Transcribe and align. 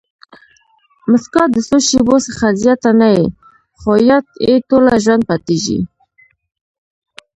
مسکا 1.11 1.43
د 1.53 1.57
څو 1.67 1.77
شېبو 1.87 2.15
څخه 2.27 2.45
زیاته 2.61 2.89
نه 2.99 3.07
يي؛ 3.15 3.27
خو 3.79 3.91
یاد 4.09 4.25
ئې 4.43 4.53
ټوله 4.69 4.93
ژوند 5.03 5.23
پاتېږي. 5.29 5.79